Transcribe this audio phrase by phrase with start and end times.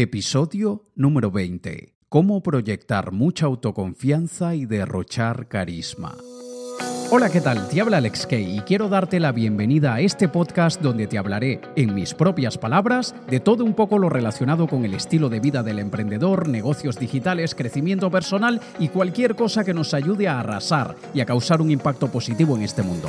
[0.00, 1.96] Episodio número 20.
[2.08, 6.14] Cómo proyectar mucha autoconfianza y derrochar carisma.
[7.10, 7.68] Hola, ¿qué tal?
[7.68, 11.60] Te habla Alex Kay y quiero darte la bienvenida a este podcast donde te hablaré,
[11.74, 15.64] en mis propias palabras, de todo un poco lo relacionado con el estilo de vida
[15.64, 21.22] del emprendedor, negocios digitales, crecimiento personal y cualquier cosa que nos ayude a arrasar y
[21.22, 23.08] a causar un impacto positivo en este mundo.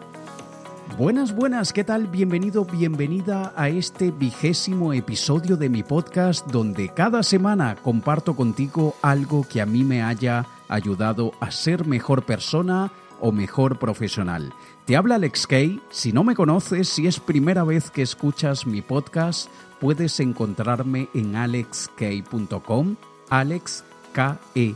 [1.01, 2.05] Buenas, buenas, ¿qué tal?
[2.05, 9.43] Bienvenido, bienvenida a este vigésimo episodio de mi podcast donde cada semana comparto contigo algo
[9.43, 14.53] que a mí me haya ayudado a ser mejor persona o mejor profesional.
[14.85, 15.81] Te habla Alex Kay.
[15.89, 19.49] Si no me conoces, si es primera vez que escuchas mi podcast,
[19.79, 22.95] puedes encontrarme en alexkay.com,
[23.27, 24.75] alex k e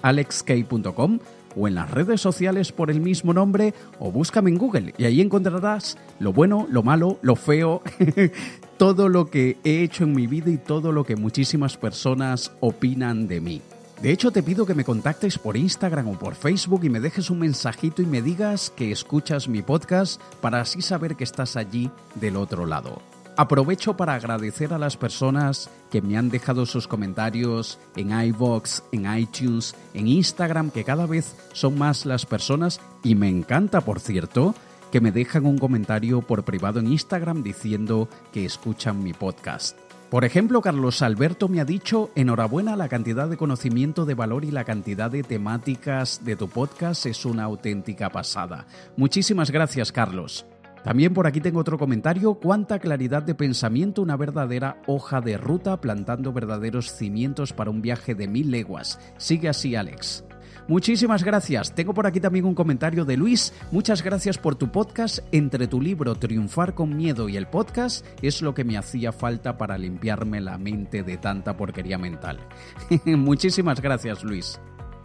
[0.00, 1.18] alexkay.com
[1.56, 5.20] o en las redes sociales por el mismo nombre o búscame en Google y ahí
[5.20, 7.82] encontrarás lo bueno, lo malo, lo feo,
[8.76, 13.26] todo lo que he hecho en mi vida y todo lo que muchísimas personas opinan
[13.26, 13.62] de mí.
[14.02, 17.30] De hecho, te pido que me contactes por Instagram o por Facebook y me dejes
[17.30, 21.90] un mensajito y me digas que escuchas mi podcast para así saber que estás allí
[22.14, 23.15] del otro lado.
[23.38, 29.14] Aprovecho para agradecer a las personas que me han dejado sus comentarios en iVoox, en
[29.14, 34.54] iTunes, en Instagram, que cada vez son más las personas y me encanta, por cierto,
[34.90, 39.76] que me dejan un comentario por privado en Instagram diciendo que escuchan mi podcast.
[40.08, 44.50] Por ejemplo, Carlos Alberto me ha dicho, enhorabuena, la cantidad de conocimiento de valor y
[44.50, 48.66] la cantidad de temáticas de tu podcast es una auténtica pasada.
[48.96, 50.46] Muchísimas gracias, Carlos.
[50.86, 55.80] También por aquí tengo otro comentario, cuánta claridad de pensamiento, una verdadera hoja de ruta
[55.80, 59.00] plantando verdaderos cimientos para un viaje de mil leguas.
[59.16, 60.24] Sigue así, Alex.
[60.68, 61.74] Muchísimas gracias.
[61.74, 63.52] Tengo por aquí también un comentario de Luis.
[63.72, 65.18] Muchas gracias por tu podcast.
[65.32, 69.58] Entre tu libro Triunfar con Miedo y el podcast es lo que me hacía falta
[69.58, 72.38] para limpiarme la mente de tanta porquería mental.
[73.06, 74.60] Muchísimas gracias, Luis.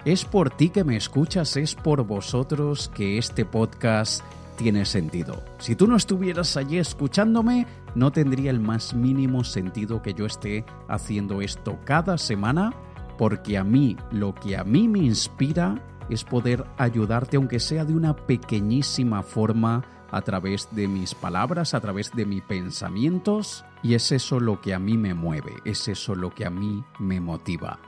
[0.06, 4.24] Es por ti que me escuchas, es por vosotros que este podcast
[4.62, 5.44] tiene sentido.
[5.58, 10.66] Si tú no estuvieras allí escuchándome, no tendría el más mínimo sentido que yo esté
[10.88, 12.72] haciendo esto cada semana,
[13.18, 17.94] porque a mí lo que a mí me inspira es poder ayudarte, aunque sea de
[17.94, 24.12] una pequeñísima forma, a través de mis palabras, a través de mis pensamientos, y es
[24.12, 27.80] eso lo que a mí me mueve, es eso lo que a mí me motiva.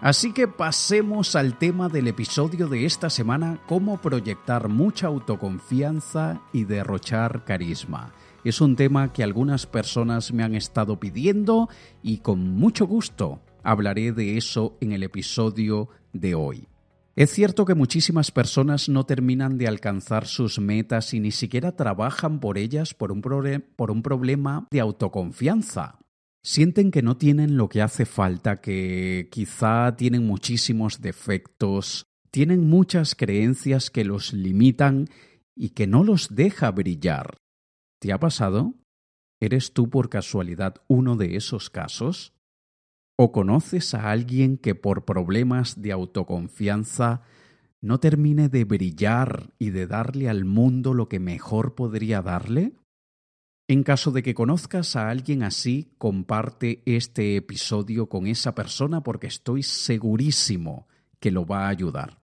[0.00, 6.64] Así que pasemos al tema del episodio de esta semana, cómo proyectar mucha autoconfianza y
[6.64, 8.12] derrochar carisma.
[8.44, 11.70] Es un tema que algunas personas me han estado pidiendo
[12.02, 16.68] y con mucho gusto hablaré de eso en el episodio de hoy.
[17.16, 22.38] Es cierto que muchísimas personas no terminan de alcanzar sus metas y ni siquiera trabajan
[22.38, 23.22] por ellas por un,
[23.74, 25.98] por un problema de autoconfianza
[26.46, 33.16] sienten que no tienen lo que hace falta, que quizá tienen muchísimos defectos, tienen muchas
[33.16, 35.08] creencias que los limitan
[35.56, 37.38] y que no los deja brillar.
[38.00, 38.74] ¿Te ha pasado?
[39.40, 42.32] ¿Eres tú por casualidad uno de esos casos?
[43.18, 47.22] ¿O conoces a alguien que por problemas de autoconfianza
[47.82, 52.76] no termine de brillar y de darle al mundo lo que mejor podría darle?
[53.68, 59.26] En caso de que conozcas a alguien así, comparte este episodio con esa persona porque
[59.26, 60.86] estoy segurísimo
[61.18, 62.22] que lo va a ayudar.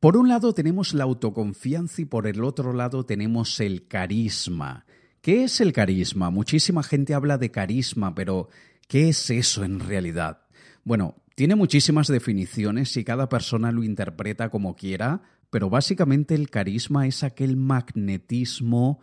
[0.00, 4.84] Por un lado tenemos la autoconfianza y por el otro lado tenemos el carisma.
[5.20, 6.30] ¿Qué es el carisma?
[6.30, 8.48] Muchísima gente habla de carisma, pero
[8.88, 10.48] ¿qué es eso en realidad?
[10.82, 17.06] Bueno, tiene muchísimas definiciones y cada persona lo interpreta como quiera, pero básicamente el carisma
[17.06, 18.98] es aquel magnetismo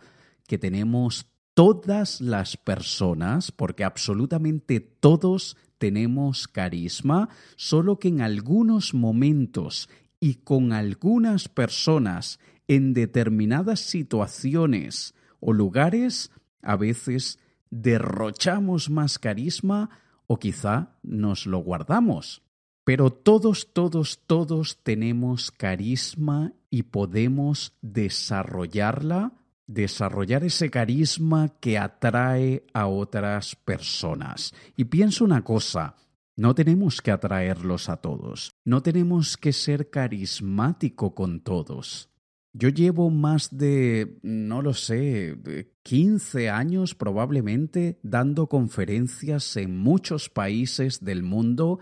[0.46, 9.90] que tenemos todas las personas, porque absolutamente todos tenemos carisma, solo que en algunos momentos
[10.20, 16.30] y con algunas personas en determinadas situaciones o lugares,
[16.62, 19.90] a veces derrochamos más carisma
[20.26, 22.42] o quizá nos lo guardamos.
[22.84, 29.34] Pero todos, todos, todos tenemos carisma y podemos desarrollarla
[29.70, 34.52] desarrollar ese carisma que atrae a otras personas.
[34.76, 35.96] Y pienso una cosa,
[36.36, 42.08] No tenemos que atraerlos a todos, no tenemos que ser carismático con todos.
[42.54, 45.36] Yo llevo más de, no lo sé,
[45.82, 51.78] 15 años probablemente dando conferencias en muchos países del mundo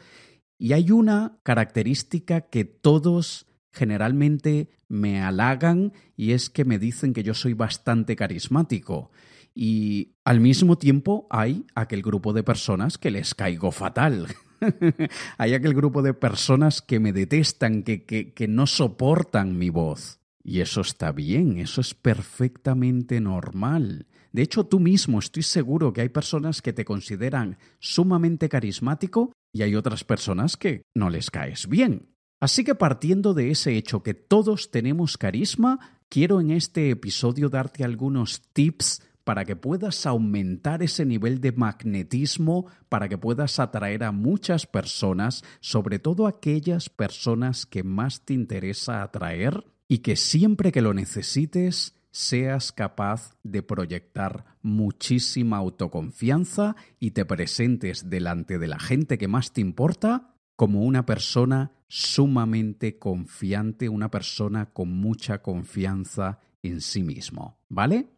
[0.58, 3.46] y hay una característica que todos
[3.78, 9.10] generalmente me halagan y es que me dicen que yo soy bastante carismático.
[9.54, 14.26] Y al mismo tiempo hay aquel grupo de personas que les caigo fatal.
[15.38, 20.20] hay aquel grupo de personas que me detestan, que, que, que no soportan mi voz.
[20.42, 24.06] Y eso está bien, eso es perfectamente normal.
[24.32, 29.62] De hecho, tú mismo estoy seguro que hay personas que te consideran sumamente carismático y
[29.62, 32.17] hay otras personas que no les caes bien.
[32.40, 37.82] Así que partiendo de ese hecho que todos tenemos carisma, quiero en este episodio darte
[37.82, 44.12] algunos tips para que puedas aumentar ese nivel de magnetismo, para que puedas atraer a
[44.12, 50.80] muchas personas, sobre todo aquellas personas que más te interesa atraer y que siempre que
[50.80, 59.18] lo necesites seas capaz de proyectar muchísima autoconfianza y te presentes delante de la gente
[59.18, 66.80] que más te importa como una persona sumamente confiante, una persona con mucha confianza en
[66.80, 68.08] sí mismo, ¿vale?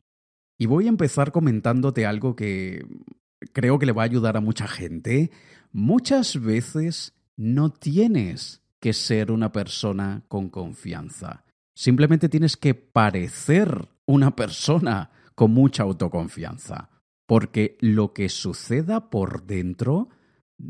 [0.57, 2.87] Y voy a empezar comentándote algo que
[3.53, 5.31] creo que le va a ayudar a mucha gente.
[5.71, 11.45] Muchas veces no tienes que ser una persona con confianza.
[11.75, 16.89] Simplemente tienes que parecer una persona con mucha autoconfianza,
[17.27, 20.09] porque lo que suceda por dentro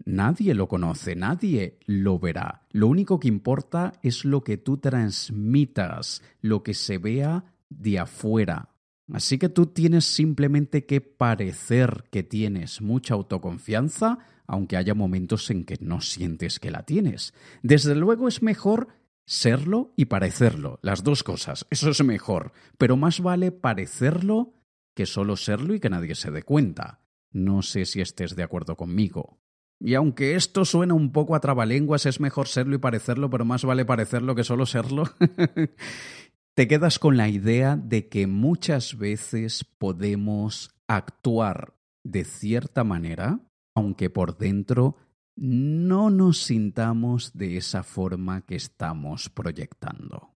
[0.05, 2.67] nadie lo conoce, nadie lo verá.
[2.71, 8.71] Lo único que importa es lo que tú transmitas, lo que se vea de afuera.
[9.13, 15.65] Así que tú tienes simplemente que parecer que tienes mucha autoconfianza, aunque haya momentos en
[15.65, 17.35] que no sientes que la tienes.
[17.63, 18.89] Desde luego es mejor
[19.27, 24.55] serlo y parecerlo, las dos cosas, eso es mejor, pero más vale parecerlo
[24.95, 27.01] que solo serlo y que nadie se dé cuenta.
[27.33, 29.40] No sé si estés de acuerdo conmigo.
[29.81, 33.65] Y aunque esto suena un poco a trabalenguas, es mejor serlo y parecerlo, pero más
[33.65, 35.05] vale parecerlo que solo serlo.
[36.55, 41.75] Te quedas con la idea de que muchas veces podemos actuar
[42.05, 43.41] de cierta manera,
[43.75, 44.97] aunque por dentro
[45.37, 50.35] no nos sintamos de esa forma que estamos proyectando.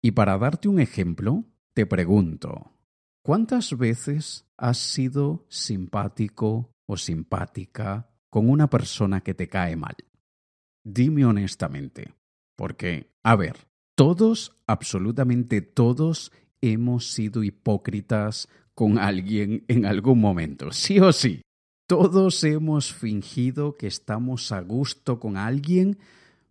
[0.00, 2.70] Y para darte un ejemplo, te pregunto,
[3.24, 9.94] ¿cuántas veces has sido simpático o simpática con una persona que te cae mal?
[10.82, 12.14] Dime honestamente,
[12.56, 20.98] porque, a ver, todos, absolutamente todos, hemos sido hipócritas con alguien en algún momento, sí
[20.98, 21.42] o sí.
[21.86, 25.98] Todos hemos fingido que estamos a gusto con alguien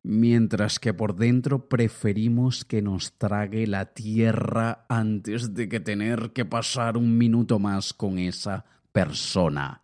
[0.04, 6.46] mientras que por dentro preferimos que nos trague la tierra antes de que tener que
[6.46, 8.64] pasar un minuto más con esa
[8.94, 9.83] persona.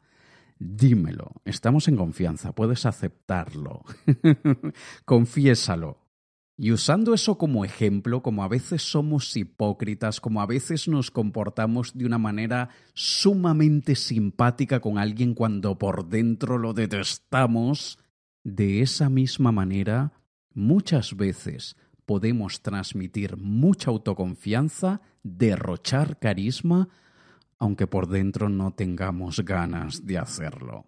[0.60, 3.84] Dímelo, estamos en confianza, puedes aceptarlo.
[5.06, 6.10] Confiésalo.
[6.58, 11.98] Y usando eso como ejemplo, como a veces somos hipócritas, como a veces nos comportamos
[11.98, 17.98] de una manera sumamente simpática con alguien cuando por dentro lo detestamos,
[18.44, 20.12] de esa misma manera,
[20.54, 26.90] muchas veces podemos transmitir mucha autoconfianza, derrochar carisma,
[27.59, 30.87] aunque por dentro no tengamos ganas de hacerlo.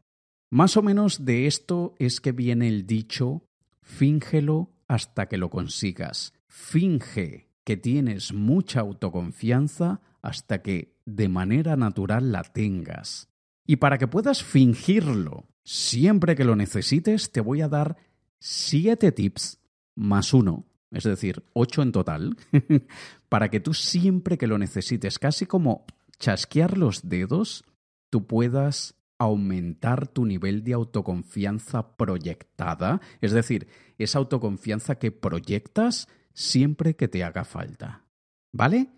[0.49, 3.43] Más o menos de esto es que viene el dicho,
[3.81, 6.33] fíngelo hasta que lo consigas.
[6.47, 13.29] Finge que tienes mucha autoconfianza hasta que de manera natural la tengas.
[13.65, 17.97] Y para que puedas fingirlo siempre que lo necesites, te voy a dar
[18.39, 19.59] siete tips
[19.95, 22.35] más uno, es decir, ocho en total,
[23.29, 25.85] para que tú siempre que lo necesites, casi como
[26.21, 27.65] chasquear los dedos,
[28.09, 36.95] tú puedas aumentar tu nivel de autoconfianza proyectada, es decir, esa autoconfianza que proyectas siempre
[36.95, 38.05] que te haga falta.
[38.53, 38.89] ¿Vale?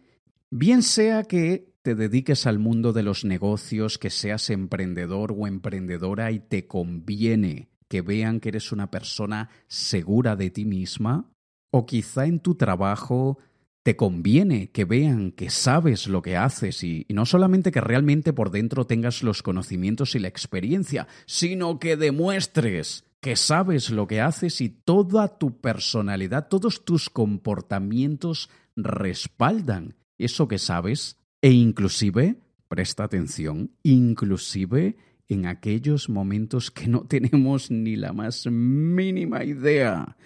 [0.49, 6.31] Bien sea que te dediques al mundo de los negocios, que seas emprendedor o emprendedora
[6.31, 11.29] y te conviene que vean que eres una persona segura de ti misma,
[11.69, 13.37] o quizá en tu trabajo
[13.83, 18.49] te conviene que vean que sabes lo que haces y, no solamente que realmente por
[18.49, 24.61] dentro tengas los conocimientos y la experiencia, sino que demuestres que sabes lo que haces
[24.61, 31.17] y toda tu personalidad, todos tus comportamientos respaldan eso que sabes.
[31.41, 32.37] E inclusive,
[32.69, 34.97] presta atención, inclusive
[35.27, 40.17] en aquellos momentos que no tenemos ni la más mínima idea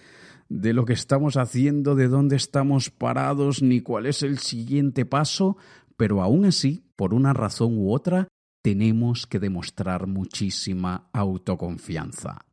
[0.49, 5.57] de lo que estamos haciendo, de dónde estamos parados, ni cuál es el siguiente paso,
[5.97, 8.27] pero aún así, por una razón u otra,
[8.61, 12.45] tenemos que demostrar muchísima autoconfianza.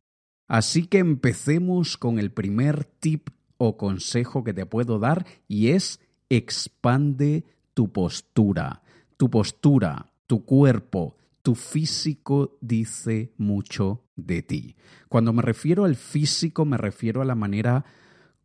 [0.47, 5.99] Así que empecemos con el primer tip o consejo que te puedo dar y es
[6.29, 8.81] expande tu postura.
[9.17, 14.75] Tu postura, tu cuerpo, tu físico dice mucho de ti.
[15.09, 17.85] Cuando me refiero al físico me refiero a la manera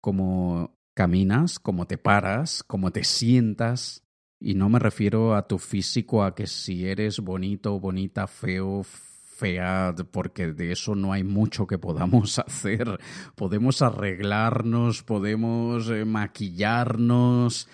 [0.02, 4.04] como caminas, como te paras, como te sientas.
[4.38, 9.94] Y no me refiero a tu físico, a que si eres bonito, bonita, feo, fea,
[10.10, 13.00] porque de eso no hay mucho que podamos hacer.
[13.34, 17.66] Podemos arreglarnos, podemos eh, maquillarnos,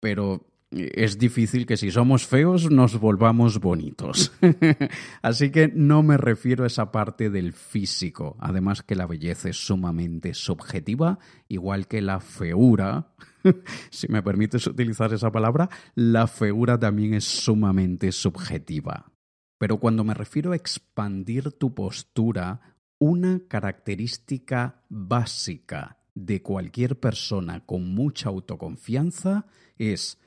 [0.00, 4.32] pero es difícil que si somos feos nos volvamos bonitos.
[5.22, 8.36] Así que no me refiero a esa parte del físico.
[8.40, 11.18] Además que la belleza es sumamente subjetiva,
[11.48, 13.12] igual que la feura.
[13.90, 19.12] si me permites utilizar esa palabra, la feura también es sumamente subjetiva.
[19.58, 22.60] Pero cuando me refiero a expandir tu postura,
[22.98, 29.46] una característica básica de cualquier persona con mucha autoconfianza
[29.78, 30.18] es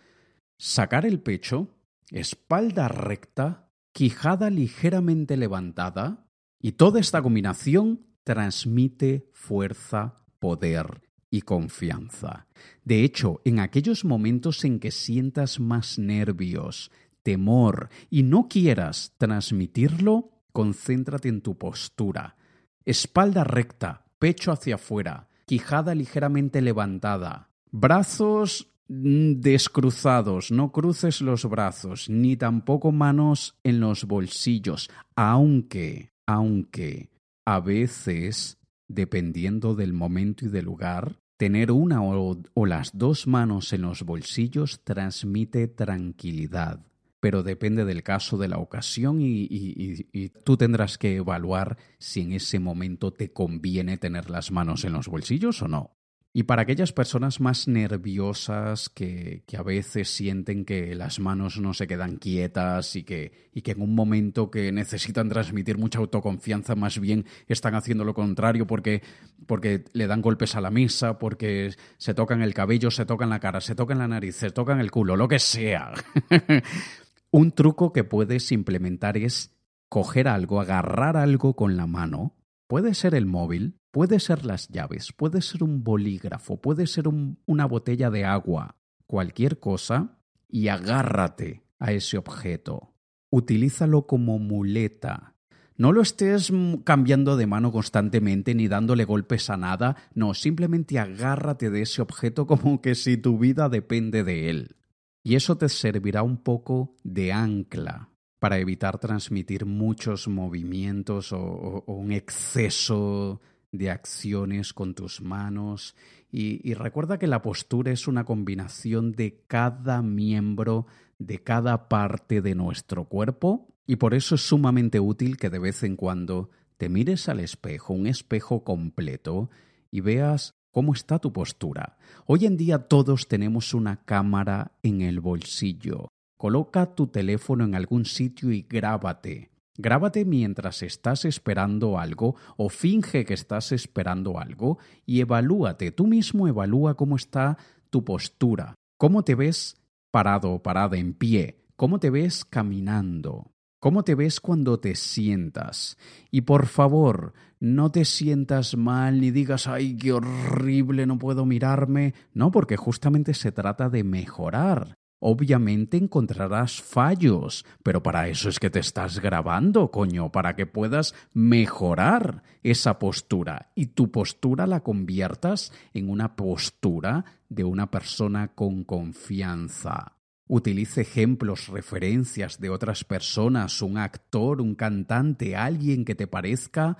[0.59, 1.69] sacar el pecho,
[2.11, 6.27] espalda recta, quijada ligeramente levantada,
[6.61, 11.01] y toda esta combinación transmite fuerza, poder
[11.31, 12.47] y confianza.
[12.83, 16.91] De hecho, en aquellos momentos en que sientas más nervios,
[17.23, 22.35] temor y no quieras transmitirlo, concéntrate en tu postura.
[22.83, 32.35] Espalda recta, pecho hacia afuera, quijada ligeramente levantada, brazos descruzados, no cruces los brazos, ni
[32.35, 37.09] tampoco manos en los bolsillos, aunque, aunque
[37.45, 43.71] a veces, dependiendo del momento y del lugar, tener una o, o las dos manos
[43.71, 46.81] en los bolsillos transmite tranquilidad
[47.19, 52.59] pero depende del caso, de la ocasión y, tú tendrás que evaluar si en ese
[52.59, 55.98] momento te conviene tener las manos en los bolsillos o no.
[56.31, 61.87] Y para aquellas personas más nerviosas que, a veces sienten que las manos no se
[61.87, 66.99] quedan quietas y que, y que en un momento que necesitan transmitir mucha autoconfianza más
[66.99, 69.01] bien están haciendo lo contrario porque,
[69.47, 73.39] porque le dan golpes a la mesa, porque se tocan el cabello, se tocan la
[73.39, 75.93] cara, se tocan la nariz, se tocan el culo, lo que sea.
[77.31, 79.55] Un truco que puedes implementar es
[79.87, 82.35] coger algo, agarrar algo con la mano.
[82.67, 87.65] Puede ser el móvil, puede ser las llaves, puede ser un bolígrafo, puede ser una
[87.65, 88.75] botella de agua,
[89.07, 92.93] cualquier cosa, y agárrate a ese objeto.
[93.29, 95.35] Utilízalo como muleta.
[95.77, 96.51] No lo estés
[96.83, 102.47] cambiando de mano constantemente ni dándole golpes a nada, no, simplemente agárrate de ese objeto
[102.47, 104.75] como que si tu vida depende de él.
[105.23, 112.11] Y eso te servirá un poco de ancla para evitar transmitir muchos movimientos o, un
[112.11, 115.95] exceso de acciones con tus manos.
[116.31, 120.85] y recuerda que la postura es una combinación de cada miembro,
[121.17, 125.81] de cada parte de nuestro cuerpo, y por eso es sumamente útil que de vez
[125.81, 129.49] en cuando te mires al espejo, un espejo completo,
[129.89, 131.97] y veas ¿Cómo está tu postura?
[132.27, 136.09] Hoy en día todos tenemos una cámara en el bolsillo.
[136.37, 139.49] Coloca tu teléfono en algún sitio y grábate.
[139.81, 146.49] Grábate mientras estás esperando algo o finge que estás esperando algo y evalúate, tú mismo
[146.49, 147.57] evalúa cómo está
[147.89, 149.77] tu postura, cómo te ves
[150.11, 155.97] parado o parada en pie, cómo te ves caminando, ¿Cómo te ves cuando te sientas?
[156.31, 157.31] Y por favor,
[157.61, 162.13] no te sientas mal ni digas, ay, qué horrible, no puedo mirarme.
[162.33, 164.95] No, porque justamente se trata de mejorar.
[165.21, 171.13] Obviamente encontrarás fallos, pero para eso es que te estás grabando, coño, para que puedas
[171.33, 178.85] mejorar esa postura y tu postura la conviertas en una postura de una persona con
[178.85, 180.13] confianza.
[180.47, 186.97] Utilice ejemplos, referencias de otras personas, un actor, un cantante, alguien que te parezca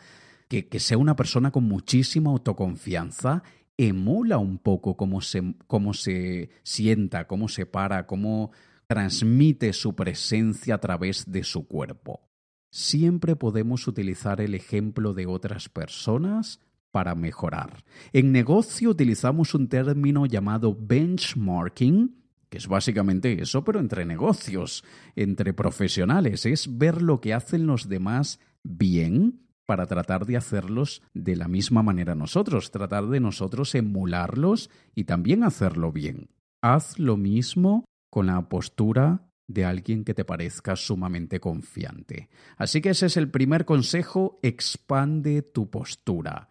[0.49, 3.43] que, sea una persona con muchísima autoconfianza,
[3.88, 8.51] emula un poco cómo se, cómo se sienta, cómo se para, cómo
[8.88, 12.29] transmite su presencia a través de su cuerpo.
[12.71, 16.59] Siempre podemos utilizar el ejemplo de otras personas
[16.91, 17.86] para mejorar.
[18.12, 22.17] En negocio utilizamos un término llamado benchmarking,
[22.50, 24.83] que es básicamente eso, pero entre negocios,
[25.15, 31.35] entre profesionales, es ver lo que hacen los demás bien para tratar de hacerlos de
[31.35, 36.31] la misma manera nosotros, tratar de nosotros emularlos y también hacerlo bien.
[36.59, 42.29] Haz lo mismo con la postura de alguien que te parezca sumamente confiante.
[42.57, 46.49] Así que ese es el primer consejo, expande tu postura.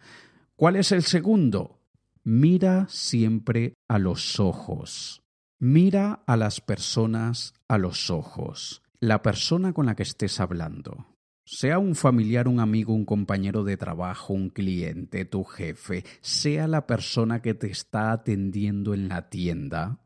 [0.54, 1.80] ¿Cuál es el segundo?
[2.22, 5.24] Mira siempre a los ojos.
[5.58, 8.80] Mira a las personas a los ojos.
[9.00, 11.17] La persona con la que estés hablando.
[11.50, 16.86] Sea un familiar, un amigo, un compañero de trabajo, un cliente, tu jefe, sea la
[16.86, 19.98] persona que te está atendiendo en la tienda,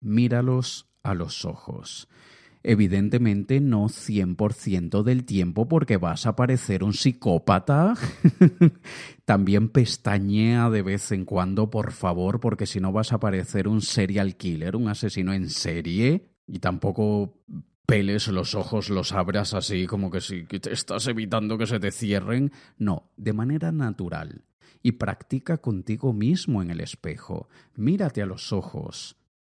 [0.00, 2.08] míralos a los ojos.
[2.62, 7.94] Evidentemente no 100% del tiempo porque vas a parecer un psicópata.
[9.24, 13.80] También pestañea de vez en cuando, por favor, porque si no vas a parecer un
[13.80, 16.30] serial killer, un asesino en serie.
[16.46, 17.42] Y tampoco
[17.86, 21.90] peles los ojos, los abras así como que si te estás evitando que se te
[21.90, 22.52] cierren.
[22.78, 24.44] No, de manera natural.
[24.82, 27.48] Y practica contigo mismo en el espejo.
[27.74, 29.16] Mírate a los ojos.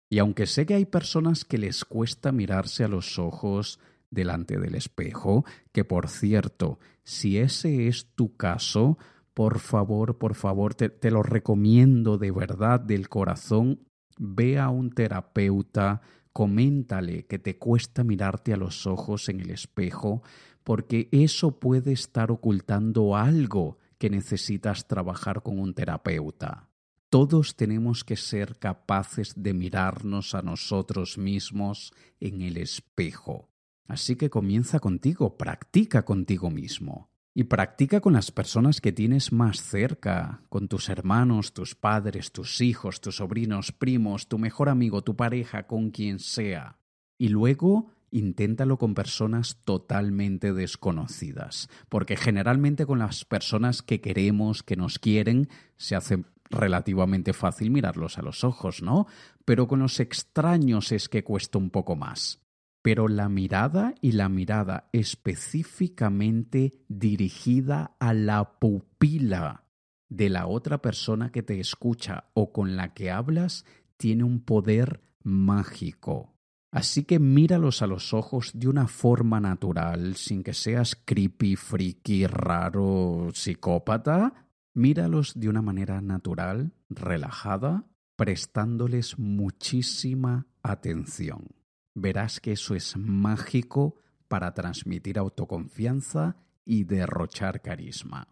[0.09, 3.79] Y aunque sé que hay personas que les cuesta mirarse a los ojos
[4.11, 8.97] delante del espejo, que por cierto, si ese es tu caso,
[9.33, 13.81] por favor, por favor, te, lo recomiendo de verdad, del corazón,
[14.17, 16.01] ve a un terapeuta,
[16.35, 20.21] coméntale que te cuesta mirarte a los ojos en el espejo,
[20.65, 26.67] porque eso puede estar ocultando algo que necesitas trabajar con un terapeuta.
[27.09, 33.47] Todos tenemos que ser capaces de mirarnos a nosotros mismos en el espejo.
[33.87, 37.14] Así que comienza contigo, practica contigo mismo.
[37.37, 42.61] Y practica con las personas que tienes más cerca, con tus hermanos, tus padres, tus
[42.61, 46.77] hijos, tus sobrinos, primos, tu mejor amigo, tu pareja, con quien sea.
[47.17, 54.77] Y luego inténtalo con personas totalmente desconocidas, porque generalmente con las personas que queremos, que
[54.77, 59.07] nos quieren, se hace relativamente fácil mirarlos a los ojos, ¿no?
[59.43, 62.44] Pero con los extraños es que cuesta un poco más.
[62.85, 69.63] Pero la mirada y la mirada específicamente dirigida a la pupila
[70.07, 73.65] de la otra persona que te escucha o con la que hablas
[73.97, 76.35] tiene un poder mágico.
[76.71, 82.27] Así que míralos a los ojos de una forma natural, sin que seas creepy, freaky,
[82.27, 84.45] raro, psicópata,
[84.75, 91.64] Míralos de una manera natural, relajada, prestándoles muchísima atención.
[91.95, 93.95] Verás que eso es mágico
[94.27, 98.27] para transmitir autoconfianza y derrochar carisma.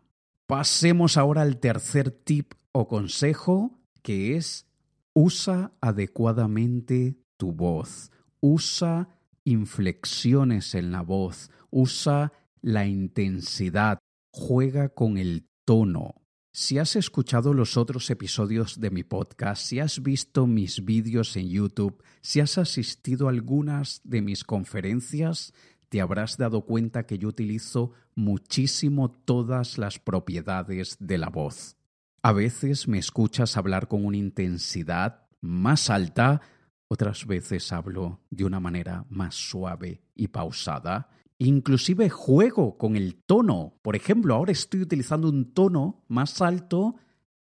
[0.45, 4.67] Pasemos ahora al tercer tip o consejo, que es
[5.13, 9.09] usa adecuadamente tu voz, usa
[9.45, 13.99] inflexiones en la voz, usa la intensidad,
[14.31, 16.15] juega con el tono.
[16.55, 21.49] Si has escuchado los otros episodios de mi podcast, si has visto mis vídeos en
[21.49, 25.51] YouTube, si has asistido a algunas de mis conferencias,
[25.89, 31.75] te habrás dado cuenta que yo utilizo muchísimo todas las propiedades de la voz.
[32.21, 36.41] A veces me escuchas hablar con una intensidad más alta,
[36.87, 41.09] otras veces hablo de una manera más suave y pausada.
[41.45, 43.77] Inclusive juego con el tono.
[43.81, 46.95] Por ejemplo, ahora estoy utilizando un tono más alto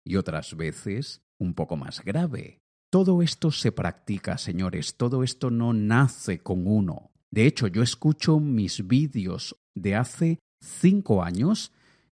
[0.02, 2.60] y otras veces un poco más grave.
[2.90, 7.10] Todo esto se practica, señores, todo esto no nace con uno.
[7.30, 11.70] De hecho, yo escucho mis vídeos de hace cinco años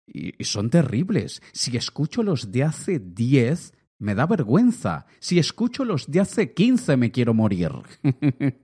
[0.05, 1.41] y son terribles.
[1.51, 5.07] Si escucho los de hace diez, me da vergüenza.
[5.19, 7.71] Si escucho los de hace quince, me quiero morir.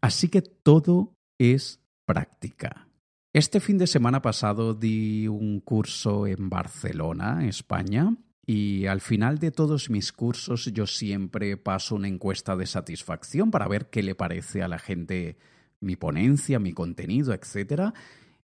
[0.00, 2.88] Así que todo es práctica.
[3.32, 8.16] Este fin de semana pasado di un curso en Barcelona, España,
[8.46, 13.68] y al final de todos mis cursos yo siempre paso una encuesta de satisfacción para
[13.68, 15.36] ver qué le parece a la gente
[15.80, 17.92] mi ponencia, mi contenido, etc.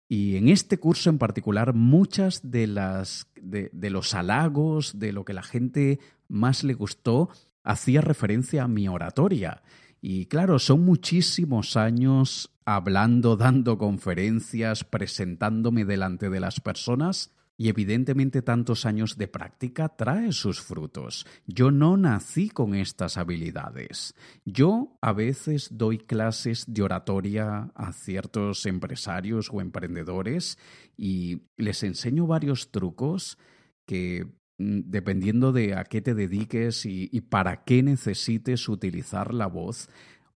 [0.07, 5.25] Y en este curso en particular, muchas de las de, de los halagos, de lo
[5.25, 7.29] que la gente más le gustó,
[7.63, 9.63] hacía referencia a mi oratoria.
[9.99, 18.41] Y claro, son muchísimos años hablando, dando conferencias, presentándome delante de las personas y evidentemente
[18.41, 21.25] tantos años de práctica trae sus frutos.
[21.45, 24.15] Yo no nací con estas habilidades.
[24.43, 30.57] Yo a veces doy clases de oratoria a ciertos empresarios o emprendedores
[30.97, 33.37] y les enseño varios trucos
[33.85, 34.27] que
[34.57, 39.87] mm, dependiendo de a qué te dediques y, y para qué necesites utilizar la voz,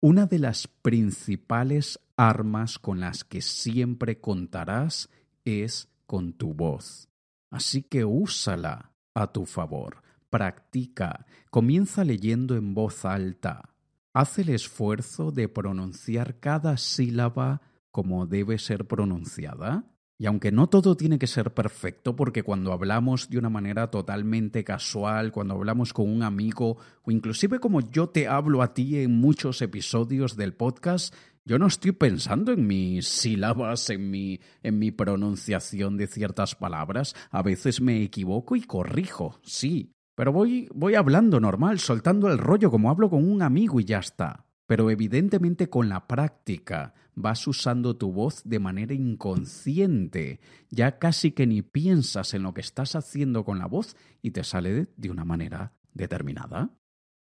[0.01, 5.09] una de las principales armas con las que siempre contarás
[5.46, 7.09] es con tu voz.
[7.50, 10.02] Así que úsala a tu favor.
[10.28, 11.24] Practica.
[11.50, 13.70] Comienza leyendo en voz alta.
[14.12, 19.87] Haz el esfuerzo de pronunciar cada sílaba como debe ser pronunciada.
[20.20, 24.64] Y aunque no todo tiene que ser perfecto, porque cuando hablamos de una manera totalmente
[24.64, 29.18] casual, cuando hablamos con un amigo, o inclusive como yo te hablo a ti en
[29.18, 31.14] muchos episodios del podcast,
[31.51, 37.17] yo no estoy pensando en mis sílabas, en mi, en mi pronunciación de ciertas palabras.
[37.33, 39.91] A veces me equivoco y corrijo, sí.
[40.15, 43.99] Pero voy, voy hablando normal, soltando el rollo como hablo con un amigo y ya
[43.99, 44.47] está.
[44.69, 50.39] Pero evidentemente con la práctica vas usando tu voz de manera inconsciente.
[50.71, 54.45] Ya casi que ni piensas en lo que estás haciendo con la voz y te
[54.45, 56.71] sale de una manera determinada.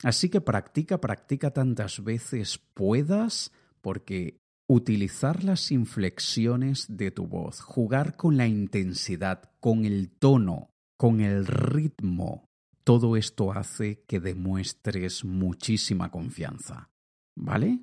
[0.04, 4.38] Así que practica, practica tantas veces puedas porque
[4.68, 11.46] utilizar las inflexiones de tu voz, jugar con la intensidad, con el tono, con el
[11.46, 12.44] ritmo,
[12.84, 16.90] todo esto hace que demuestres muchísima confianza.
[17.36, 17.80] ¿Vale?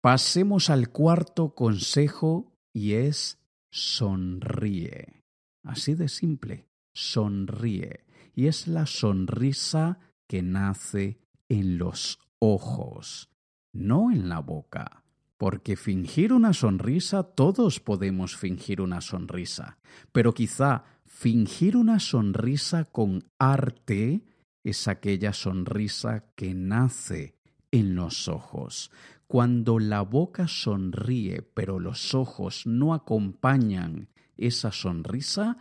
[0.00, 3.38] Pasemos al cuarto consejo y es
[3.70, 5.22] sonríe.
[5.62, 8.04] Así de simple, sonríe.
[8.34, 13.29] Y es la sonrisa que nace en los ojos,
[13.72, 15.04] no en la boca.
[15.36, 19.78] Porque fingir una sonrisa, todos podemos fingir una sonrisa,
[20.12, 24.22] pero quizá fingir una sonrisa con arte
[24.64, 27.38] es aquella sonrisa que nace
[27.70, 28.90] en los ojos.
[29.26, 35.56] Cuando la boca sonríe pero los ojos no acompañan esa sonrisa,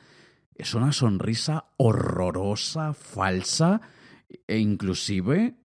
[0.55, 3.81] es una sonrisa horrorosa, falsa
[4.47, 5.58] e inclusive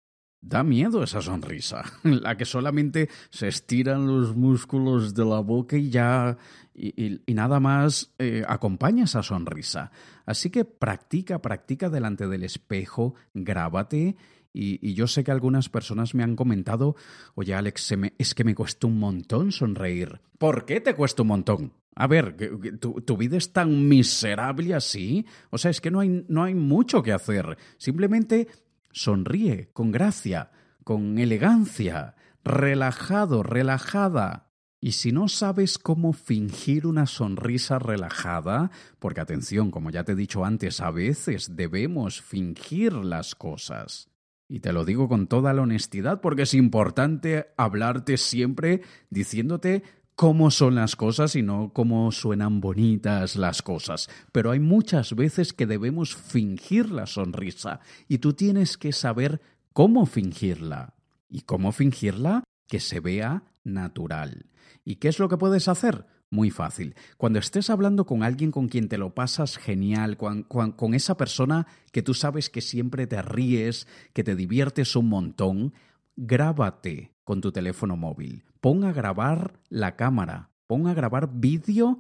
[0.43, 5.89] da miedo esa sonrisa, la que solamente se estiran los músculos de la boca y
[5.89, 6.37] ya
[6.75, 9.93] y, nada más eh, acompaña esa sonrisa.
[10.27, 14.17] Así que practica, practica delante del espejo, grábate
[14.53, 16.97] y, yo sé que algunas personas me han comentado,
[17.35, 20.21] oye Alex, es que me cuesta un montón sonreír.
[20.39, 21.73] ¿Por qué te cuesta un montón?
[21.95, 22.37] A ver,
[22.81, 25.27] ¿tu, ¿tu, vida es tan miserable así?
[25.51, 27.59] O sea, es que no hay, no hay mucho que hacer.
[27.77, 28.49] Simplemente
[28.93, 30.51] sonríe con gracia,
[30.85, 34.49] con elegancia, relajado, relajada.
[34.81, 40.17] Y si no sabes cómo fingir una sonrisa relajada, porque atención, como ya te he
[40.17, 44.09] dicho antes, a veces debemos fingir las cosas.
[44.49, 49.83] Y te lo digo con toda la honestidad porque es importante hablarte siempre diciéndote
[50.23, 54.09] cómo son las cosas y no cómo suenan bonitas las cosas.
[54.31, 59.41] Pero hay muchas veces que debemos fingir la sonrisa y tú tienes que saber
[59.73, 60.95] cómo fingirla.
[61.29, 62.45] ¿Y cómo fingirla?
[62.69, 64.47] Que se vea natural.
[64.85, 66.07] ¿Y qué es lo que puedes hacer?
[66.31, 66.95] Muy fácil.
[67.17, 71.67] Cuando estés hablando con alguien con quien te lo pasas genial, con, con, esa persona
[71.91, 75.75] que tú sabes que siempre te ríes, que te diviertes un montón,
[76.15, 78.45] grábate con tu teléfono móvil.
[78.63, 81.99] Pon a grabar la cámara, pon a grabar vídeo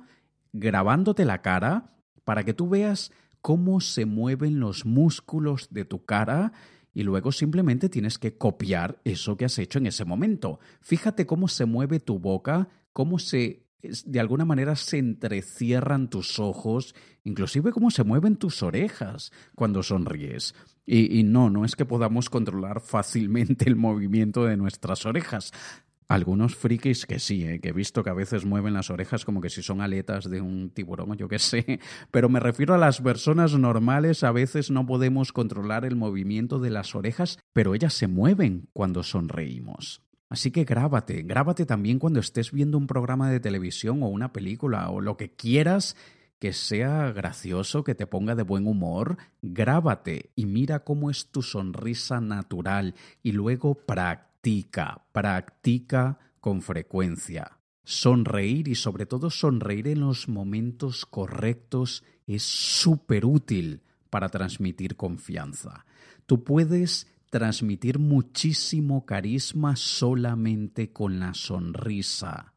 [0.53, 6.53] grabándote la cara para que tú veas cómo se mueven los músculos de tu cara
[6.94, 10.61] y luego simplemente tienes que copiar eso que has hecho en ese momento.
[10.81, 13.66] Fíjate cómo se mueve tu boca, cómo se
[14.07, 16.94] de alguna manera se entrecierran tus ojos,
[17.25, 20.55] inclusive cómo se mueven tus orejas cuando sonríes.
[20.87, 25.51] Y, no, no es que podamos controlar fácilmente el movimiento de nuestras orejas.
[26.09, 27.61] Algunos frikis que sí, ¿eh?
[27.61, 30.41] que he visto que a veces mueven las orejas como que si son aletas de
[30.41, 34.71] un tiburón o yo qué sé, pero me refiero a las personas normales, a veces
[34.71, 40.03] no podemos controlar el movimiento de las orejas, pero ellas se mueven cuando sonreímos.
[40.29, 44.88] Así que grábate, grábate también cuando estés viendo un programa de televisión o una película
[44.88, 45.95] o lo que quieras
[46.43, 51.41] que sea gracioso, que te ponga de buen humor, grábate y mira cómo es tu
[51.41, 54.32] sonrisa natural y luego practica,
[55.12, 57.59] practica con frecuencia.
[57.85, 65.85] Sonreír y sobre todo sonreír en los momentos correctos es súper útil para transmitir confianza.
[66.26, 72.52] Tú puedes transmitir muchísimo carisma solamente con la sonrisa.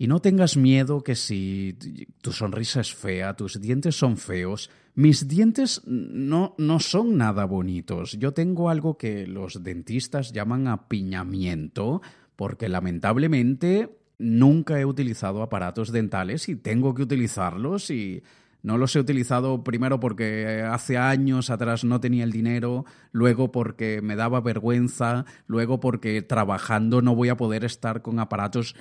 [0.00, 1.76] Y no tengas miedo que si
[2.22, 8.12] tu sonrisa es fea, tus dientes son feos, mis dientes no, no son nada bonitos.
[8.12, 12.00] Yo tengo algo que los dentistas llaman apiñamiento,
[12.36, 18.22] porque lamentablemente nunca he utilizado aparatos dentales y tengo que utilizarlos y
[18.62, 24.00] no los he utilizado primero porque hace años atrás no tenía el dinero, luego porque
[24.02, 28.74] me daba vergüenza, luego porque trabajando no voy a poder estar con aparatos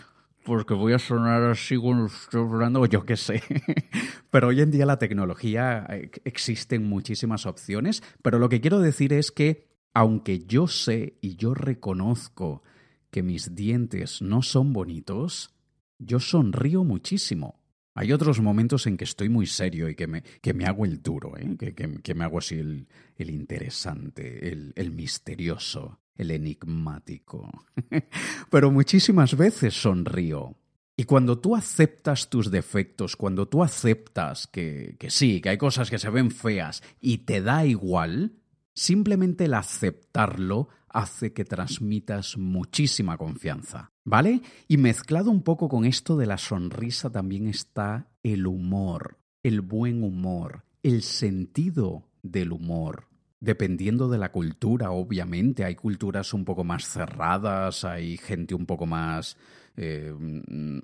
[0.47, 3.43] porque voy a sonar así cuando estoy hablando, yo qué sé.
[4.31, 9.12] Pero hoy en día la tecnología eh, existen muchísimas opciones, pero lo que quiero decir
[9.12, 12.63] es que aunque yo sé y yo reconozco
[13.12, 15.53] que mis dientes no son bonitos,
[15.99, 17.60] yo sonrío muchísimo.
[17.93, 21.01] Hay otros momentos en que estoy muy serio y que me, que me hago el
[21.01, 21.57] duro, ¿eh?
[21.60, 27.65] que, que, me hago así el, interesante, el misterioso, el enigmático.
[28.49, 30.56] Pero muchísimas veces sonrío.
[30.95, 35.89] Y cuando tú aceptas tus defectos, cuando tú aceptas que, que sí, que hay cosas
[35.89, 38.34] que se ven feas y te da igual,
[38.73, 44.41] simplemente el aceptarlo hace que transmitas muchísima confianza, ¿vale?
[44.67, 50.03] Y mezclado un poco con esto de la sonrisa también está el humor, el buen
[50.03, 53.06] humor, el sentido del humor.
[53.39, 58.86] Dependiendo de la cultura, obviamente, hay culturas un poco más cerradas, hay gente un poco
[58.86, 59.38] más
[59.76, 60.13] eh,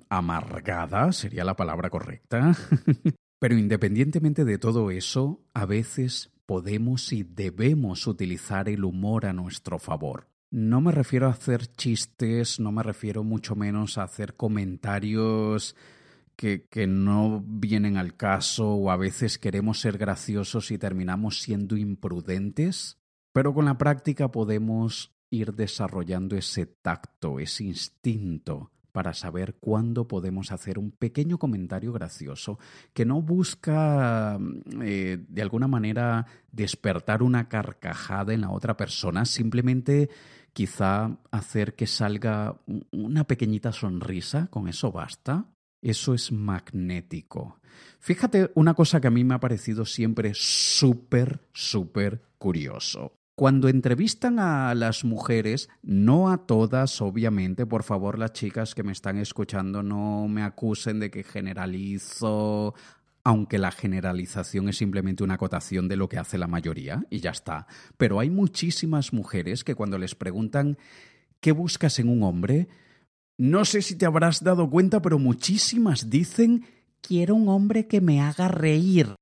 [0.08, 2.56] amargada, sería la palabra correcta.
[3.40, 9.78] Pero independientemente de todo eso, a veces podemos y debemos utilizar el humor a nuestro
[9.78, 10.28] favor.
[10.50, 15.74] No me refiero a hacer chistes, no me refiero mucho menos a hacer comentarios
[16.36, 22.98] que, no vienen al caso o a veces queremos ser graciosos y terminamos siendo imprudentes,
[23.32, 30.52] pero con la práctica podemos ir desarrollando ese tacto, ese instinto para saber cuándo podemos
[30.52, 32.60] hacer un pequeño comentario gracioso
[32.92, 34.38] que no busca
[34.80, 40.10] eh, de alguna manera despertar una carcajada en la otra persona, simplemente
[40.52, 42.56] quizá hacer que salga
[42.92, 45.44] una pequeñita sonrisa, con eso basta.
[45.84, 47.60] Eso es magnético.
[48.00, 53.12] Fíjate una cosa que a mí me ha parecido siempre súper, súper curioso.
[53.34, 58.92] Cuando entrevistan a las mujeres, no a todas, obviamente, por favor, las chicas que me
[58.92, 62.74] están escuchando no me acusen de que generalizo,
[63.22, 67.32] aunque la generalización es simplemente una acotación de lo que hace la mayoría y ya
[67.32, 67.66] está.
[67.98, 70.78] Pero hay muchísimas mujeres que cuando les preguntan
[71.40, 72.68] ¿qué buscas en un hombre?
[73.38, 76.64] No sé si te habrás dado cuenta, pero muchísimas dicen
[77.00, 79.14] quiero un hombre que me haga reír.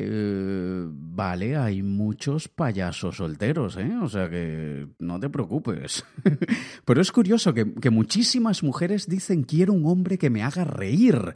[0.00, 3.96] Eh, vale, hay muchos payasos solteros, ¿eh?
[4.00, 6.04] O sea que no te preocupes.
[6.84, 11.34] Pero es curioso que, que, muchísimas mujeres dicen quiero un hombre que me haga reír.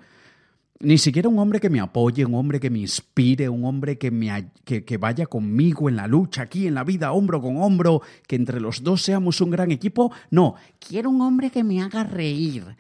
[0.83, 4.11] Ni siquiera un hombre que me apoye, un hombre que me inspire, un hombre que,
[4.11, 8.03] me, que, que vaya conmigo en la lucha, aquí en la vida, hombro con hombro,
[8.27, 10.12] que entre los dos seamos un gran equipo.
[10.33, 12.77] No, quiero un hombre que me haga reír.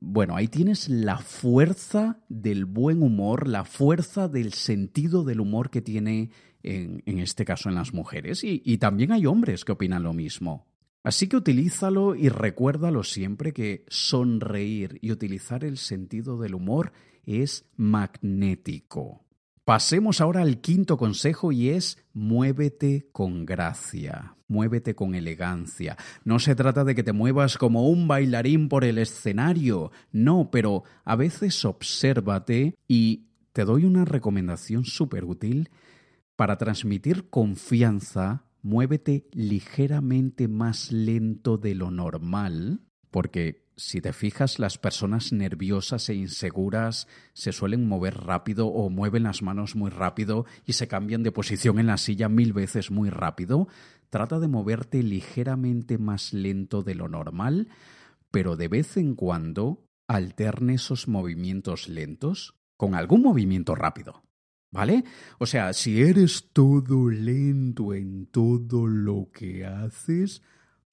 [0.00, 5.80] Bueno, ahí tienes la fuerza del buen humor, la fuerza del sentido del humor que
[5.80, 6.30] tiene,
[6.64, 8.42] en, en este caso, en las mujeres.
[8.42, 10.66] Y, y también hay hombres que opinan lo mismo.
[11.04, 16.90] Así que utilízalo y recuérdalo siempre que sonreír y utilizar el sentido del humor
[17.26, 19.24] es magnético.
[19.64, 25.96] Pasemos ahora al quinto consejo y es muévete con gracia, muévete con elegancia.
[26.22, 30.84] No se trata de que te muevas como un bailarín por el escenario, no, pero
[31.06, 35.70] a veces obsérvate y te doy una recomendación súper útil
[36.36, 38.44] para transmitir confianza.
[38.60, 42.80] Muévete ligeramente más lento de lo normal,
[43.14, 49.22] porque si te fijas, las personas nerviosas e inseguras se suelen mover rápido o mueven
[49.22, 53.10] las manos muy rápido y se cambian de posición en la silla mil veces muy
[53.10, 53.68] rápido.
[54.10, 57.68] Trata de moverte ligeramente más lento de lo normal,
[58.32, 64.24] pero de vez en cuando alterne esos movimientos lentos con algún movimiento rápido.
[64.72, 65.04] ¿Vale?
[65.38, 70.42] O sea, si eres todo lento en todo lo que haces,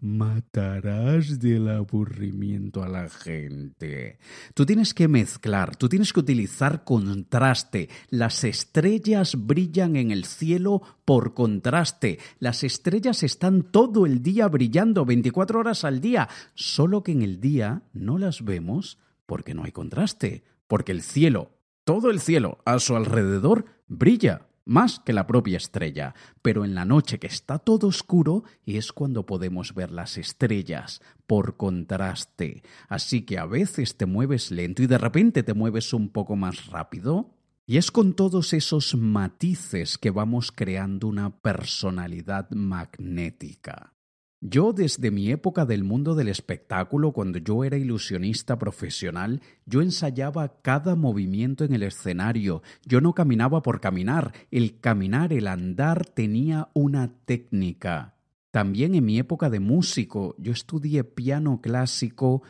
[0.01, 4.17] matarás del aburrimiento a la gente.
[4.55, 7.87] Tú tienes que mezclar, tú tienes que utilizar contraste.
[8.09, 12.19] Las estrellas brillan en el cielo por contraste.
[12.39, 17.39] Las estrellas están todo el día brillando, 24 horas al día, solo que en el
[17.39, 21.51] día no las vemos porque no hay contraste, porque el cielo,
[21.83, 26.85] todo el cielo a su alrededor brilla más que la propia estrella, pero en la
[26.85, 32.63] noche que está todo oscuro es cuando podemos ver las estrellas, por contraste.
[32.87, 36.67] Así que a veces te mueves lento y de repente te mueves un poco más
[36.67, 37.35] rápido.
[37.65, 43.93] Y es con todos esos matices que vamos creando una personalidad magnética.
[44.43, 50.61] Yo desde mi época del mundo del espectáculo, cuando yo era ilusionista profesional, yo ensayaba
[50.63, 52.63] cada movimiento en el escenario.
[52.83, 58.15] Yo no caminaba por caminar, el caminar, el andar tenía una técnica.
[58.49, 62.41] También en mi época de músico, yo estudié piano clásico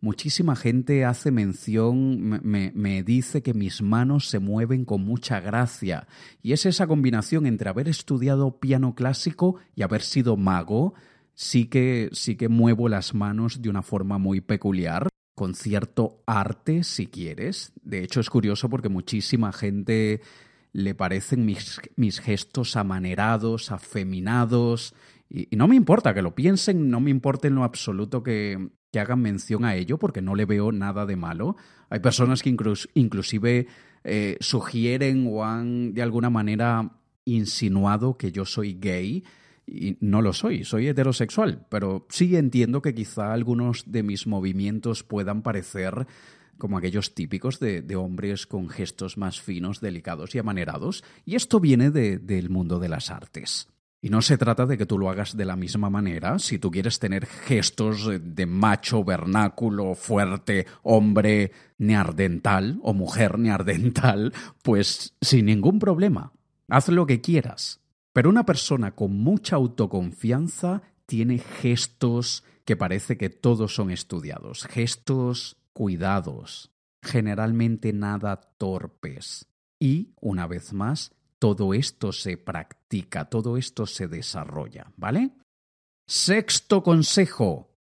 [0.00, 6.06] Muchísima gente hace mención, me, me, dice que mis manos se mueven con mucha gracia.
[6.40, 10.94] Y es esa combinación entre haber estudiado piano clásico y haber sido mago.
[11.40, 16.82] Sí que, sí que muevo las manos de una forma muy peculiar, con cierto arte,
[16.82, 17.72] si quieres.
[17.80, 20.20] De hecho, es curioso porque muchísima gente
[20.72, 24.96] le parecen mis, mis gestos amanerados, afeminados.
[25.30, 28.98] Y, no me importa que lo piensen, no me importa en lo absoluto que, que
[28.98, 31.54] hagan mención a ello porque no le veo nada de malo.
[31.88, 32.50] Hay personas que
[32.94, 33.68] inclusive
[34.02, 39.22] eh, sugieren o han de alguna manera insinuado que yo soy gay
[39.70, 45.02] y no lo soy, soy heterosexual, pero sí entiendo que quizá algunos de mis movimientos
[45.02, 46.06] puedan parecer
[46.56, 51.90] como aquellos típicos de, hombres con gestos más finos, delicados y amanerados, y esto viene
[51.90, 53.68] del mundo de las artes.
[54.00, 56.38] Y no se trata de que tú lo hagas de la misma manera.
[56.38, 65.14] Si tú quieres tener gestos de macho, vernáculo, fuerte, hombre neardental o mujer neardental, pues
[65.20, 66.32] sin ningún problema.
[66.68, 67.80] Haz lo que quieras.
[68.12, 74.64] Pero una persona con mucha autoconfianza tiene gestos que parece que todos son estudiados.
[74.64, 76.70] Gestos cuidados,
[77.02, 79.46] generalmente nada torpes.
[79.80, 85.30] Y, una vez más, todo esto se practica, todo esto se desarrolla, ¿vale?
[86.06, 87.76] Sexto consejo,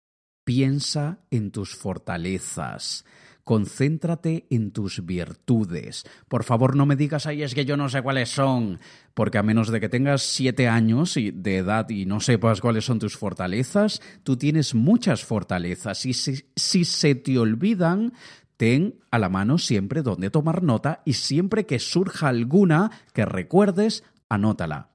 [0.43, 3.05] piensa en tus fortalezas.
[3.43, 6.05] Concéntrate en tus virtudes.
[6.29, 8.79] Por favor, no me digas, ay, es que yo no sé cuáles son,
[9.13, 12.99] porque a menos de que tengas siete años de edad y no sepas cuáles son
[12.99, 18.13] tus fortalezas, tú tienes muchas fortalezas y si, si se te olvidan,
[18.55, 24.05] ten a la mano siempre donde tomar nota y siempre que surja alguna que recuerdes,
[24.29, 24.92] anótala.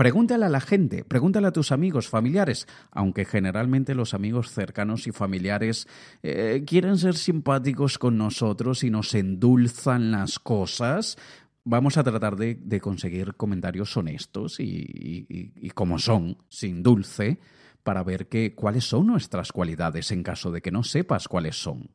[0.00, 5.12] Pregúntale a la gente, pregúntale a tus amigos, familiares, aunque generalmente los amigos cercanos y
[5.12, 5.86] familiares
[6.22, 11.18] eh, quieren ser simpáticos con nosotros y nos endulzan las cosas,
[11.64, 17.38] vamos a tratar de, conseguir comentarios honestos y, como son, sin dulce,
[17.82, 21.90] para ver cuáles son nuestras cualidades en caso de que no sepas cuáles son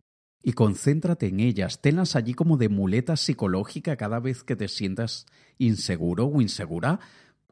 [0.47, 1.81] y concéntrate en ellas.
[1.81, 5.25] Tenlas allí como de muleta psicológica cada vez que te sientas
[5.57, 6.99] inseguro o insegura.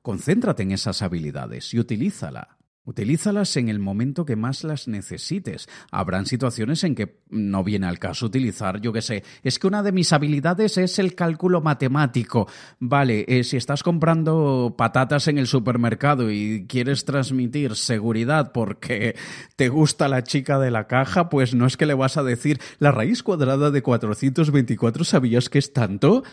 [0.03, 2.57] Concéntrate en esas habilidades y utilízala.
[2.85, 5.69] Utilízalas en el momento que más las necesites.
[5.89, 9.81] Habrán situaciones en que no viene al caso utilizar, yo qué sé, es que una
[9.81, 12.49] de mis habilidades es el cálculo matemático.
[12.79, 19.15] Vale, eh, si estás comprando patatas en el supermercado y quieres transmitir seguridad porque
[19.55, 22.59] te gusta la chica de la caja, pues no es que le vas a decir
[22.79, 26.23] la raíz cuadrada de 424, ¿sabías que es tanto?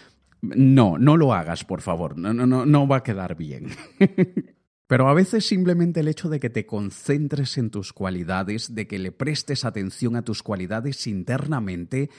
[0.42, 2.16] No, no lo hagas, por favor.
[2.16, 3.68] No, no, no, no va a quedar bien.
[4.86, 8.98] Pero a veces simplemente el hecho de que te concentres en tus cualidades, de que
[8.98, 12.10] le prestes atención a tus cualidades internamente,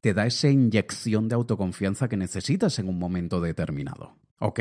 [0.00, 4.16] te da esa inyección de autoconfianza que necesitas en un momento determinado.
[4.38, 4.60] ¿Ok?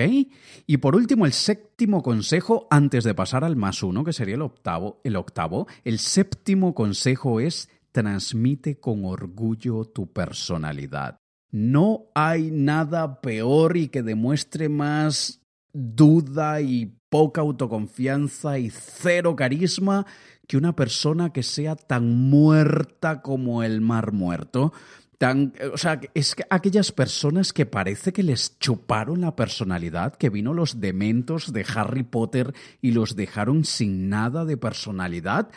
[0.65, 4.41] Y por último, el séptimo consejo, antes de pasar al más uno, que sería el
[4.41, 11.18] octavo, el octavo, el séptimo consejo es transmite con orgullo tu personalidad.
[11.51, 15.41] No hay nada peor y que demuestre más
[15.73, 20.05] duda y poca autoconfianza y cero carisma
[20.47, 24.73] que una persona que sea tan muerta como el mar muerto.
[25.17, 30.29] Tan, o sea, es que aquellas personas que parece que les chuparon la personalidad, que
[30.29, 35.49] vino los dementos de Harry Potter y los dejaron sin nada de personalidad,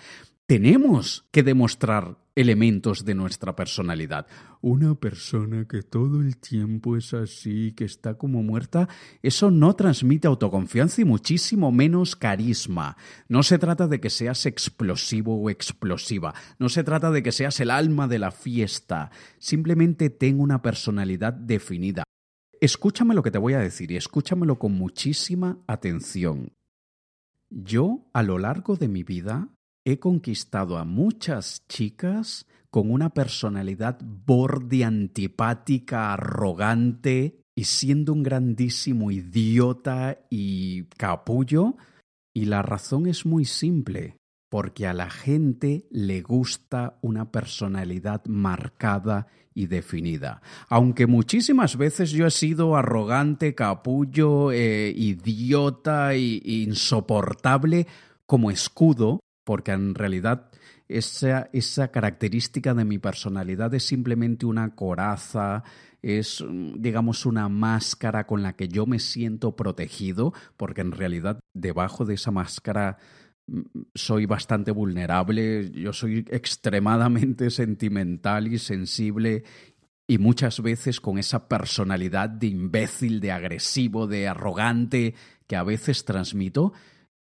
[0.47, 4.27] tenemos que demostrar elementos de nuestra personalidad.
[4.61, 8.89] Una persona que todo el tiempo es así, que está como muerta,
[9.23, 12.97] eso no transmite autoconfianza y muchísimo menos carisma.
[13.29, 17.61] No se trata de que seas explosivo o explosiva, no se trata de que seas
[17.61, 22.05] el alma de la fiesta, simplemente ten una personalidad definida.
[22.61, 26.53] Escúchame lo que te voy a decir y escúchamelo con muchísima atención.
[27.51, 29.49] Yo, a lo largo de mi vida,
[29.85, 39.11] he conquistado a muchas chicas con una personalidad borde antipática, arrogante y siendo un grandísimo
[39.11, 41.77] idiota y capullo.
[42.35, 44.17] Y la razón es muy simple,
[44.49, 50.41] porque a la gente le gusta una personalidad marcada y definida.
[50.71, 57.87] Aunque muchísimas veces yo he sido arrogante, capullo, eh, idiota e insoportable
[58.25, 60.51] como escudo, porque en realidad
[60.89, 65.65] esa, característica de mi personalidad es simplemente una coraza,
[66.03, 66.45] es,
[66.77, 72.15] digamos, una máscara con la que yo me siento protegido, porque en realidad debajo de
[72.15, 72.99] esa máscara
[73.95, 79.45] soy bastante vulnerable, yo soy extremadamente sentimental y sensible
[80.07, 85.15] y muchas veces con esa personalidad de imbécil, de agresivo, de arrogante
[85.47, 86.73] que a veces transmito,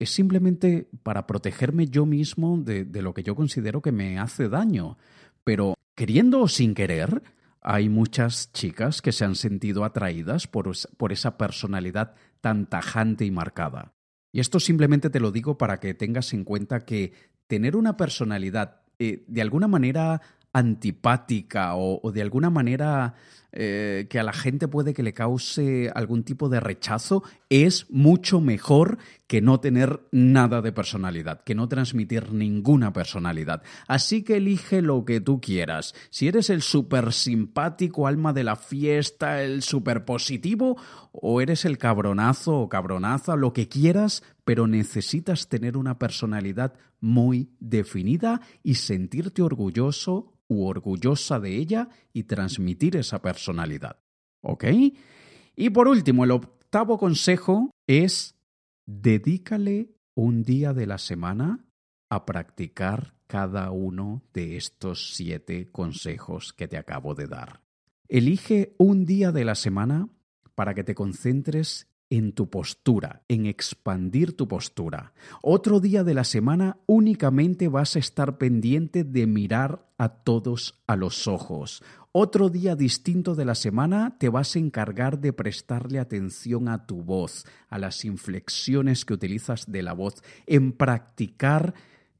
[0.03, 4.49] es simplemente para protegerme yo mismo de, de lo que yo considero que me hace
[4.49, 4.97] daño.
[5.43, 7.21] Pero queriendo o sin querer,
[7.61, 13.31] hay muchas chicas que se han sentido atraídas por, por esa personalidad tan tajante y
[13.31, 13.93] marcada.
[14.31, 17.13] Y esto simplemente te lo digo para que tengas en cuenta que
[17.47, 20.21] tener una personalidad eh, de alguna manera
[20.53, 23.13] antipática o, de alguna manera
[23.53, 28.39] eh, que a la gente puede que le cause algún tipo de rechazo, es mucho
[28.39, 28.97] mejor
[29.27, 33.61] que no tener nada de personalidad, que no transmitir ninguna personalidad.
[33.87, 35.93] Así que elige lo que tú quieras.
[36.09, 40.77] Si eres el súper simpático alma de la fiesta, el súper positivo,
[41.11, 47.49] o eres el cabronazo o cabronaza, lo que quieras, pero necesitas tener una personalidad muy
[47.59, 53.97] definida y sentirte orgulloso orgullosa de ella y transmitir esa personalidad.
[54.41, 54.65] ¿Ok?
[55.55, 58.35] Y por último, el octavo consejo es
[58.85, 61.65] dedícale un día de la semana
[62.09, 67.61] a practicar cada uno de estos siete consejos que te acabo de dar.
[68.09, 70.09] Elige un día de la semana
[70.55, 75.13] para que te concentres en tu postura, en expandir tu postura.
[75.41, 80.97] Otro día de la semana únicamente vas a estar pendiente de mirar a todos a
[80.97, 81.81] los ojos.
[82.11, 87.01] Otro día distinto de la semana te vas a encargar de prestarle atención a tu
[87.01, 91.73] voz, a las inflexiones que utilizas de la voz, en practicar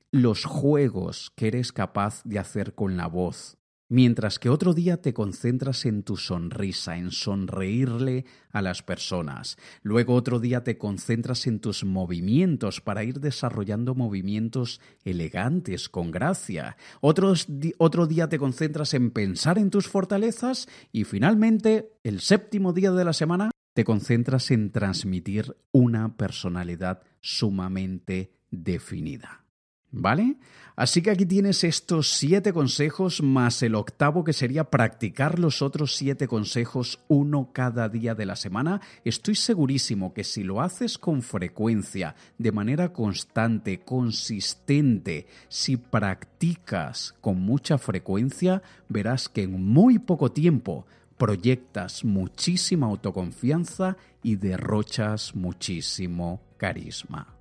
[0.09, 3.57] los juegos que eres capaz de hacer con la voz,
[3.91, 9.57] mientras que otro día te concentras en tu sonrisa, en sonreírle a las personas.
[9.83, 16.77] Luego otro día te concentras en tus movimientos para ir desarrollando movimientos elegantes, con gracia.
[17.01, 23.03] otro día te concentras en pensar en tus fortalezas y finalmente, el séptimo día de
[23.03, 29.43] la semana, te concentras en transmitir una personalidad sumamente definida.
[29.91, 30.37] ¿Vale?
[30.77, 35.95] Así que aquí tienes estos siete consejos más el octavo que sería practicar los otros
[35.95, 38.79] siete consejos uno cada día de la semana.
[39.03, 47.41] Estoy segurísimo que si lo haces con frecuencia, de manera constante, consistente, si practicas con
[47.41, 50.85] mucha frecuencia, verás que en muy poco tiempo
[51.17, 57.35] proyectas muchísima autoconfianza y derrochas muchísimo carisma.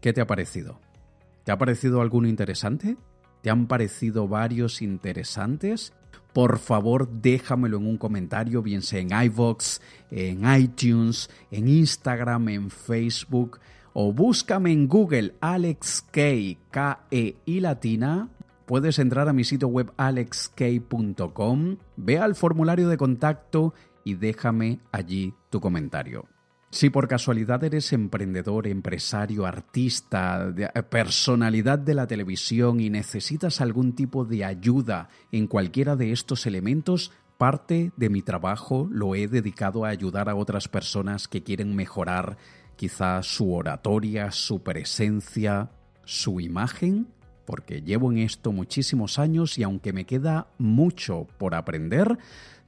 [0.00, 0.83] ¿Qué te ha parecido?
[1.44, 2.96] ¿Te ha parecido alguno interesante?
[3.42, 5.92] ¿Te han parecido varios interesantes?
[6.32, 9.80] Por favor, déjamelo en un comentario, bien sea en iVoox,
[10.10, 13.60] en iTunes, en Instagram, en Facebook,
[13.92, 16.20] o búscame en Google Alex K,
[16.70, 18.30] K-E y latina.
[18.66, 25.34] Puedes entrar a mi sitio web alexk.com, ve al formulario de contacto y déjame allí
[25.50, 26.33] tu comentario.
[26.74, 33.94] Si por casualidad eres emprendedor, empresario, artista, eh, personalidad de la televisión y necesitas algún
[33.94, 39.84] tipo de ayuda en cualquiera de estos elementos, parte de mi trabajo lo he dedicado
[39.84, 42.38] a ayudar a otras personas que quieren mejorar
[42.74, 45.70] quizás su oratoria, su presencia,
[46.04, 47.06] su imagen,
[47.46, 52.18] porque llevo en esto muchísimos años y aunque me queda mucho por aprender,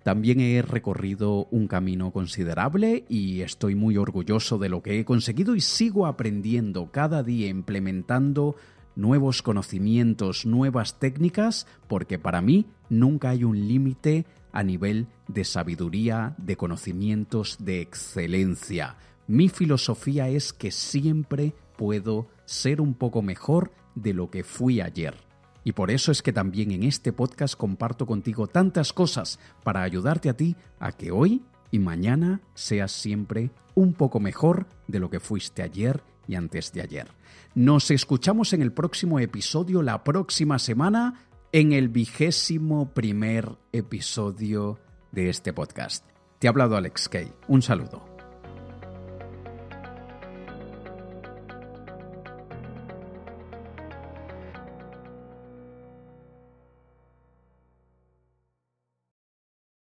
[0.07, 5.57] también he recorrido un camino considerable y estoy muy orgulloso de lo que he conseguido
[5.57, 8.55] y sigo aprendiendo cada día implementando
[8.95, 16.37] nuevos conocimientos, nuevas técnicas, porque para mí nunca hay un límite a nivel de sabiduría,
[16.39, 18.99] de conocimientos, de excelencia.
[19.27, 25.26] Mi filosofía es que siempre puedo ser un poco mejor de lo que fui ayer.
[25.67, 30.29] Y por eso es que también en este podcast comparto contigo tantas cosas para ayudarte
[30.29, 31.43] a ti a que hoy
[31.73, 36.83] y mañana seas siempre un poco mejor de lo que fuiste ayer y antes de
[36.83, 37.09] ayer.
[37.57, 44.79] Nos escuchamos en el próximo episodio la próxima semana en el vigésimo primer episodio
[45.11, 46.05] de este podcast.
[46.39, 47.33] Te ha hablado Alex Kay.
[47.49, 48.16] Un saludo.